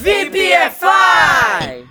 VPFI! 0.00 1.84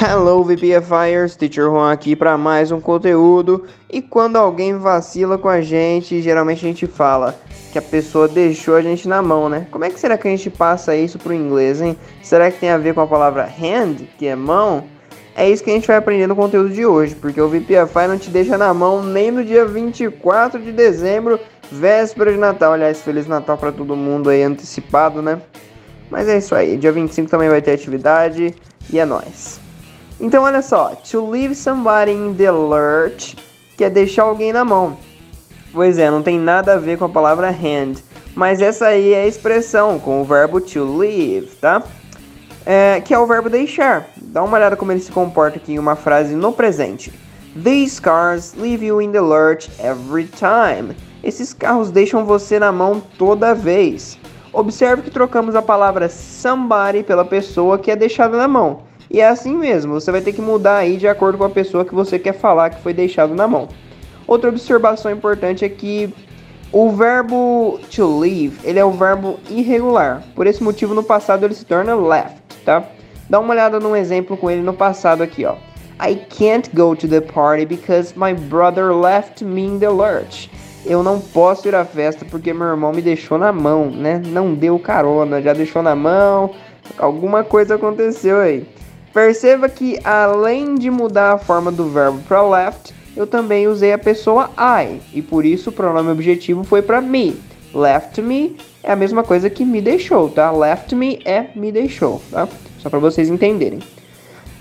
Hello 0.00 0.44
VPFires, 0.44 1.34
Teacher 1.34 1.64
Juan 1.64 1.90
aqui 1.90 2.14
para 2.14 2.38
mais 2.38 2.70
um 2.70 2.80
conteúdo. 2.80 3.64
E 3.90 4.00
quando 4.00 4.36
alguém 4.36 4.78
vacila 4.78 5.36
com 5.36 5.48
a 5.48 5.60
gente, 5.60 6.22
geralmente 6.22 6.64
a 6.64 6.68
gente 6.68 6.86
fala 6.86 7.36
que 7.72 7.78
a 7.78 7.82
pessoa 7.82 8.28
deixou 8.28 8.76
a 8.76 8.80
gente 8.80 9.08
na 9.08 9.20
mão, 9.20 9.48
né? 9.48 9.66
Como 9.72 9.84
é 9.84 9.90
que 9.90 9.98
será 9.98 10.16
que 10.16 10.28
a 10.28 10.30
gente 10.30 10.48
passa 10.48 10.94
isso 10.94 11.18
pro 11.18 11.34
inglês, 11.34 11.82
hein? 11.82 11.98
Será 12.22 12.52
que 12.52 12.60
tem 12.60 12.70
a 12.70 12.78
ver 12.78 12.94
com 12.94 13.00
a 13.00 13.06
palavra 13.08 13.42
hand, 13.42 14.06
que 14.16 14.28
é 14.28 14.36
mão? 14.36 14.84
É 15.34 15.50
isso 15.50 15.64
que 15.64 15.70
a 15.70 15.74
gente 15.74 15.88
vai 15.88 15.96
aprender 15.96 16.28
no 16.28 16.36
conteúdo 16.36 16.70
de 16.70 16.86
hoje, 16.86 17.16
porque 17.16 17.40
o 17.40 17.48
VPFI 17.48 18.06
não 18.06 18.16
te 18.16 18.30
deixa 18.30 18.56
na 18.56 18.72
mão 18.72 19.02
nem 19.02 19.32
no 19.32 19.44
dia 19.44 19.66
24 19.66 20.62
de 20.62 20.70
dezembro, 20.70 21.40
véspera 21.68 22.30
de 22.30 22.38
Natal. 22.38 22.74
Aliás, 22.74 23.02
Feliz 23.02 23.26
Natal 23.26 23.58
para 23.58 23.72
todo 23.72 23.96
mundo 23.96 24.30
aí 24.30 24.44
antecipado, 24.44 25.20
né? 25.20 25.40
Mas 26.10 26.28
é 26.28 26.38
isso 26.38 26.54
aí, 26.54 26.76
dia 26.76 26.92
25 26.92 27.30
também 27.30 27.48
vai 27.48 27.60
ter 27.60 27.72
atividade 27.72 28.54
e 28.90 28.98
é 28.98 29.04
nóis. 29.04 29.60
Então 30.20 30.42
olha 30.42 30.62
só, 30.62 30.94
to 31.10 31.30
leave 31.30 31.54
somebody 31.54 32.12
in 32.12 32.34
the 32.34 32.50
lurch, 32.50 33.36
que 33.76 33.84
é 33.84 33.90
deixar 33.90 34.24
alguém 34.24 34.52
na 34.52 34.64
mão. 34.64 34.96
Pois 35.72 35.98
é, 35.98 36.10
não 36.10 36.22
tem 36.22 36.38
nada 36.38 36.74
a 36.74 36.78
ver 36.78 36.98
com 36.98 37.04
a 37.04 37.08
palavra 37.08 37.50
hand, 37.50 37.98
mas 38.34 38.60
essa 38.60 38.86
aí 38.86 39.12
é 39.12 39.22
a 39.22 39.26
expressão 39.26 39.98
com 39.98 40.20
o 40.20 40.24
verbo 40.24 40.60
to 40.60 40.98
leave, 40.98 41.48
tá? 41.60 41.82
É, 42.64 43.00
que 43.00 43.14
é 43.14 43.18
o 43.18 43.26
verbo 43.26 43.48
deixar. 43.48 44.08
Dá 44.16 44.42
uma 44.42 44.56
olhada 44.56 44.76
como 44.76 44.92
ele 44.92 45.00
se 45.00 45.12
comporta 45.12 45.58
aqui 45.58 45.72
em 45.72 45.78
uma 45.78 45.94
frase 45.94 46.34
no 46.34 46.52
presente. 46.52 47.12
These 47.62 48.00
cars 48.00 48.54
leave 48.54 48.84
you 48.84 49.00
in 49.00 49.12
the 49.12 49.20
lurch 49.20 49.70
every 49.78 50.26
time. 50.26 50.94
Esses 51.22 51.52
carros 51.52 51.90
deixam 51.90 52.24
você 52.24 52.58
na 52.58 52.70
mão 52.70 53.02
toda 53.18 53.54
vez. 53.54 54.18
Observe 54.52 55.02
que 55.02 55.10
trocamos 55.10 55.54
a 55.54 55.62
palavra 55.62 56.08
somebody 56.08 57.02
pela 57.02 57.24
pessoa 57.24 57.78
que 57.78 57.90
é 57.90 57.96
deixada 57.96 58.36
na 58.36 58.48
mão. 58.48 58.82
E 59.10 59.20
é 59.20 59.28
assim 59.28 59.56
mesmo, 59.56 59.94
você 59.94 60.12
vai 60.12 60.20
ter 60.20 60.32
que 60.32 60.40
mudar 60.40 60.76
aí 60.76 60.96
de 60.96 61.08
acordo 61.08 61.38
com 61.38 61.44
a 61.44 61.50
pessoa 61.50 61.84
que 61.84 61.94
você 61.94 62.18
quer 62.18 62.34
falar 62.34 62.70
que 62.70 62.82
foi 62.82 62.92
deixado 62.92 63.34
na 63.34 63.48
mão. 63.48 63.68
Outra 64.26 64.50
observação 64.50 65.10
importante 65.10 65.64
é 65.64 65.68
que 65.68 66.12
o 66.70 66.90
verbo 66.90 67.80
to 67.94 68.20
leave, 68.20 68.58
ele 68.62 68.78
é 68.78 68.84
um 68.84 68.92
verbo 68.92 69.40
irregular. 69.48 70.22
Por 70.34 70.46
esse 70.46 70.62
motivo, 70.62 70.94
no 70.94 71.02
passado 71.02 71.44
ele 71.44 71.54
se 71.54 71.64
torna 71.64 71.94
left, 71.94 72.42
tá? 72.64 72.84
Dá 73.30 73.40
uma 73.40 73.54
olhada 73.54 73.80
num 73.80 73.96
exemplo 73.96 74.36
com 74.36 74.50
ele 74.50 74.60
no 74.60 74.74
passado 74.74 75.22
aqui, 75.22 75.46
ó. 75.46 75.56
I 76.00 76.14
can't 76.14 76.70
go 76.74 76.94
to 76.94 77.08
the 77.08 77.20
party 77.20 77.64
because 77.64 78.14
my 78.16 78.34
brother 78.34 78.94
left 78.94 79.42
me 79.42 79.64
in 79.64 79.78
the 79.78 79.88
lurch. 79.88 80.50
Eu 80.84 81.02
não 81.02 81.20
posso 81.20 81.68
ir 81.68 81.74
à 81.74 81.84
festa 81.84 82.24
porque 82.24 82.52
meu 82.52 82.68
irmão 82.68 82.92
me 82.92 83.02
deixou 83.02 83.36
na 83.36 83.52
mão, 83.52 83.90
né? 83.90 84.22
Não 84.26 84.54
deu 84.54 84.78
carona, 84.78 85.42
já 85.42 85.52
deixou 85.52 85.82
na 85.82 85.94
mão. 85.94 86.50
Alguma 86.96 87.44
coisa 87.44 87.74
aconteceu 87.74 88.38
aí. 88.38 88.66
Perceba 89.12 89.68
que 89.68 89.98
além 90.04 90.76
de 90.76 90.90
mudar 90.90 91.32
a 91.32 91.38
forma 91.38 91.72
do 91.72 91.88
verbo 91.88 92.20
para 92.28 92.42
left, 92.42 92.94
eu 93.16 93.26
também 93.26 93.66
usei 93.66 93.92
a 93.92 93.98
pessoa 93.98 94.50
I 94.56 95.00
e 95.12 95.20
por 95.20 95.44
isso 95.44 95.70
o 95.70 95.72
pronome 95.72 96.10
objetivo 96.10 96.62
foi 96.62 96.82
para 96.82 97.00
me. 97.00 97.36
Left 97.74 98.22
me 98.22 98.56
é 98.82 98.92
a 98.92 98.96
mesma 98.96 99.22
coisa 99.22 99.50
que 99.50 99.64
me 99.64 99.82
deixou, 99.82 100.30
tá? 100.30 100.50
Left 100.50 100.94
me 100.94 101.20
é 101.24 101.48
me 101.54 101.72
deixou, 101.72 102.22
tá? 102.30 102.48
Só 102.78 102.88
para 102.88 102.98
vocês 102.98 103.28
entenderem. 103.28 103.80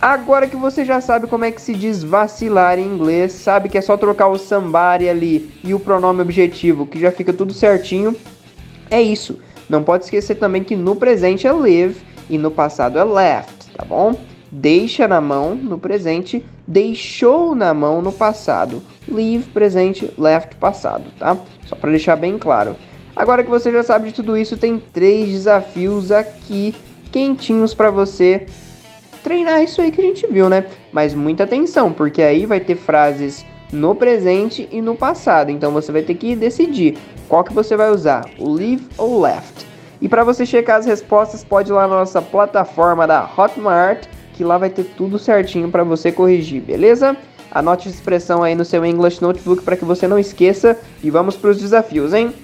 Agora 0.00 0.46
que 0.46 0.56
você 0.56 0.84
já 0.84 1.00
sabe 1.00 1.26
como 1.26 1.44
é 1.44 1.50
que 1.50 1.60
se 1.60 1.74
diz 1.74 2.02
vacilar 2.02 2.78
em 2.78 2.86
inglês, 2.86 3.32
sabe 3.32 3.68
que 3.68 3.76
é 3.76 3.82
só 3.82 3.96
trocar 3.96 4.28
o 4.28 4.38
somebody 4.38 5.08
ali 5.08 5.50
e 5.62 5.74
o 5.74 5.80
pronome 5.80 6.22
objetivo, 6.22 6.86
que 6.86 6.98
já 6.98 7.12
fica 7.12 7.32
tudo 7.32 7.52
certinho. 7.52 8.16
É 8.90 9.00
isso. 9.00 9.38
Não 9.68 9.82
pode 9.82 10.04
esquecer 10.04 10.36
também 10.36 10.64
que 10.64 10.74
no 10.74 10.96
presente 10.96 11.46
é 11.46 11.52
live 11.52 12.00
e 12.28 12.38
no 12.38 12.50
passado 12.50 12.98
é 12.98 13.04
left, 13.04 13.70
tá 13.76 13.84
bom? 13.84 14.16
deixa 14.50 15.06
na 15.06 15.20
mão 15.20 15.54
no 15.54 15.78
presente, 15.78 16.44
deixou 16.66 17.54
na 17.54 17.72
mão 17.72 18.02
no 18.02 18.12
passado. 18.12 18.82
Leave 19.06 19.44
presente, 19.50 20.12
left 20.18 20.56
passado, 20.56 21.04
tá? 21.18 21.36
Só 21.66 21.76
para 21.76 21.90
deixar 21.90 22.16
bem 22.16 22.38
claro. 22.38 22.76
Agora 23.14 23.44
que 23.44 23.50
você 23.50 23.70
já 23.70 23.82
sabe 23.82 24.08
de 24.08 24.14
tudo 24.14 24.36
isso, 24.36 24.56
tem 24.56 24.78
três 24.78 25.28
desafios 25.28 26.10
aqui 26.10 26.74
quentinhos 27.12 27.74
para 27.74 27.90
você 27.90 28.46
treinar 29.30 29.62
isso 29.62 29.80
aí 29.80 29.92
que 29.92 30.00
a 30.00 30.04
gente 30.04 30.26
viu, 30.26 30.48
né? 30.48 30.66
Mas 30.90 31.14
muita 31.14 31.44
atenção, 31.44 31.92
porque 31.92 32.20
aí 32.20 32.46
vai 32.46 32.58
ter 32.58 32.74
frases 32.74 33.46
no 33.72 33.94
presente 33.94 34.68
e 34.72 34.82
no 34.82 34.96
passado. 34.96 35.52
Então 35.52 35.70
você 35.70 35.92
vai 35.92 36.02
ter 36.02 36.14
que 36.14 36.34
decidir 36.34 36.98
qual 37.28 37.44
que 37.44 37.52
você 37.52 37.76
vai 37.76 37.90
usar, 37.92 38.28
o 38.40 38.52
leave 38.52 38.88
ou 38.98 39.20
left. 39.20 39.64
E 40.00 40.08
para 40.08 40.24
você 40.24 40.44
checar 40.44 40.80
as 40.80 40.86
respostas, 40.86 41.44
pode 41.44 41.70
ir 41.70 41.74
lá 41.74 41.86
na 41.86 41.94
nossa 41.94 42.20
plataforma 42.20 43.06
da 43.06 43.22
Hotmart 43.24 44.08
que 44.34 44.42
lá 44.42 44.58
vai 44.58 44.68
ter 44.68 44.82
tudo 44.96 45.16
certinho 45.16 45.70
para 45.70 45.84
você 45.84 46.10
corrigir, 46.10 46.60
beleza? 46.60 47.16
Anote 47.52 47.86
a 47.86 47.90
expressão 47.92 48.42
aí 48.42 48.56
no 48.56 48.64
seu 48.64 48.84
English 48.84 49.22
Notebook 49.22 49.62
para 49.62 49.76
que 49.76 49.84
você 49.84 50.08
não 50.08 50.18
esqueça 50.18 50.76
e 51.04 51.10
vamos 51.10 51.36
para 51.36 51.50
os 51.50 51.58
desafios, 51.58 52.12
hein? 52.12 52.34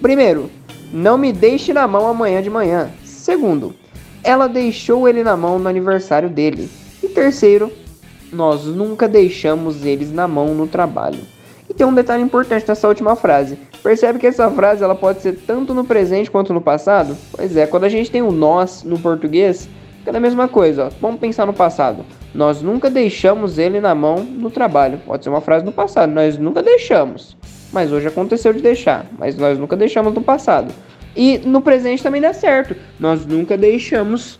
Primeiro, 0.00 0.48
não 0.90 1.18
me 1.18 1.34
deixe 1.34 1.74
na 1.74 1.86
mão 1.86 2.06
amanhã 2.06 2.40
de 2.40 2.48
manhã. 2.48 2.88
Segundo, 3.04 3.74
ela 4.28 4.46
deixou 4.46 5.08
ele 5.08 5.24
na 5.24 5.34
mão 5.38 5.58
no 5.58 5.70
aniversário 5.70 6.28
dele. 6.28 6.68
E 7.02 7.08
terceiro, 7.08 7.72
nós 8.30 8.66
nunca 8.66 9.08
deixamos 9.08 9.86
eles 9.86 10.12
na 10.12 10.28
mão 10.28 10.54
no 10.54 10.66
trabalho. 10.66 11.20
E 11.66 11.72
tem 11.72 11.86
um 11.86 11.94
detalhe 11.94 12.22
importante 12.22 12.68
nessa 12.68 12.86
última 12.86 13.16
frase. 13.16 13.58
Percebe 13.82 14.18
que 14.18 14.26
essa 14.26 14.50
frase 14.50 14.84
ela 14.84 14.94
pode 14.94 15.22
ser 15.22 15.32
tanto 15.46 15.72
no 15.72 15.82
presente 15.82 16.30
quanto 16.30 16.52
no 16.52 16.60
passado? 16.60 17.16
Pois 17.32 17.56
é, 17.56 17.66
quando 17.66 17.84
a 17.84 17.88
gente 17.88 18.10
tem 18.10 18.20
o 18.20 18.30
nós 18.30 18.82
no 18.82 18.98
português, 18.98 19.66
Fica 20.04 20.16
a 20.16 20.20
mesma 20.20 20.48
coisa, 20.48 20.86
ó. 20.86 20.90
vamos 21.02 21.20
pensar 21.20 21.44
no 21.44 21.52
passado. 21.52 22.02
Nós 22.34 22.62
nunca 22.62 22.88
deixamos 22.88 23.58
ele 23.58 23.78
na 23.78 23.94
mão 23.94 24.16
no 24.22 24.50
trabalho. 24.50 24.98
Pode 25.04 25.22
ser 25.22 25.28
uma 25.28 25.42
frase 25.42 25.66
no 25.66 25.72
passado, 25.72 26.10
nós 26.10 26.38
nunca 26.38 26.62
deixamos. 26.62 27.36
Mas 27.70 27.92
hoje 27.92 28.08
aconteceu 28.08 28.52
de 28.54 28.62
deixar, 28.62 29.04
mas 29.18 29.36
nós 29.36 29.58
nunca 29.58 29.76
deixamos 29.76 30.14
no 30.14 30.22
passado. 30.22 30.72
E 31.18 31.36
no 31.38 31.60
presente 31.60 32.00
também 32.00 32.20
dá 32.20 32.32
certo. 32.32 32.76
Nós 32.98 33.26
nunca 33.26 33.56
deixamos 33.56 34.38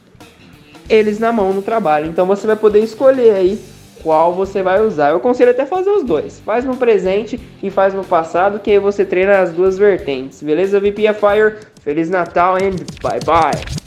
eles 0.89 1.19
na 1.19 1.33
mão 1.33 1.53
no 1.53 1.61
trabalho. 1.61 2.07
Então 2.07 2.25
você 2.25 2.47
vai 2.47 2.55
poder 2.55 2.79
escolher 2.79 3.35
aí 3.35 3.59
qual 4.01 4.33
você 4.33 4.63
vai 4.63 4.81
usar. 4.81 5.11
Eu 5.11 5.17
aconselho 5.17 5.51
até 5.51 5.67
fazer 5.67 5.91
os 5.91 6.05
dois. 6.05 6.39
Faz 6.39 6.65
no 6.65 6.77
presente 6.77 7.39
e 7.61 7.69
faz 7.69 7.93
no 7.93 8.05
passado, 8.05 8.61
que 8.61 8.71
aí 8.71 8.79
você 8.79 9.05
treina 9.05 9.41
as 9.41 9.51
duas 9.51 9.77
vertentes. 9.77 10.41
Beleza, 10.41 10.79
VP 10.79 11.03
Fire? 11.15 11.57
Feliz 11.83 12.09
Natal 12.09 12.57
e 12.59 12.71
bye 13.03 13.19
bye. 13.27 13.78